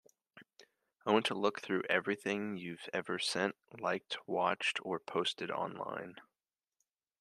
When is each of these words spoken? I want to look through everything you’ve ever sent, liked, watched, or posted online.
I 1.05 1.11
want 1.11 1.27
to 1.27 1.35
look 1.35 1.61
through 1.61 1.83
everything 1.87 2.57
you’ve 2.57 2.89
ever 2.91 3.19
sent, 3.19 3.55
liked, 3.79 4.17
watched, 4.25 4.79
or 4.83 4.99
posted 4.99 5.51
online. 5.51 6.15